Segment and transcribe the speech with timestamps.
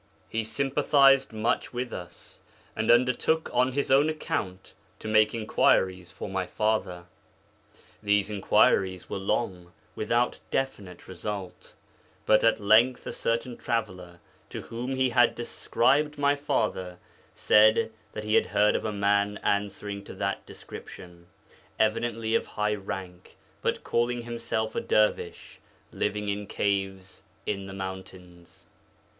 [0.29, 2.39] He sympathized much with us,
[2.75, 7.03] and undertook on his own account to make inquiries for my father.
[8.01, 11.75] These inquiries were long without definite result,
[12.25, 14.19] but at length a certain traveller
[14.49, 16.97] to whom he had described my father
[17.35, 21.27] said that he had heard of a man answering to that description,
[21.77, 25.59] evidently of high rank, but calling himself a dervish,
[25.91, 28.65] living in caves in the mountains.